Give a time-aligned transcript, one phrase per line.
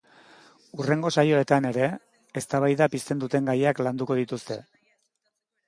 [0.77, 1.89] Hurrengo saioetan ere,
[2.43, 4.61] eztabaida pizten duten gaiak landuko dituzte.